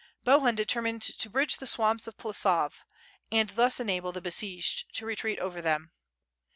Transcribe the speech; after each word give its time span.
''Bohun 0.25 0.55
determined 0.55 1.03
to 1.03 1.29
bridge 1.29 1.57
the 1.57 1.67
swamps 1.67 2.07
of 2.07 2.17
Plesov 2.17 2.83
and 3.31 3.51
thus 3.51 3.79
enable 3.79 4.11
the 4.11 4.19
besieged 4.19 4.91
to 4.95 5.05
retreat 5.05 5.37
over 5.37 5.61
them. 5.61 5.91